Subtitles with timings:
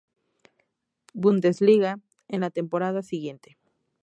[1.13, 3.59] Bundesliga en la temporada siguiente.